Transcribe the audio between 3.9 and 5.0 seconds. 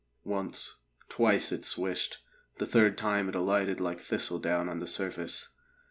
thistledown on the